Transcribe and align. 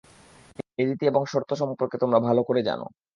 এ 0.79 0.83
রীতি 0.87 1.05
এবং 1.07 1.21
শর্ত 1.31 1.49
সম্পর্কে 1.61 1.95
তোমরা 2.03 2.19
ভাল 2.27 2.37
করে 2.47 2.61
জান। 2.67 2.79